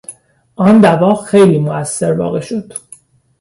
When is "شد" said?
2.39-2.73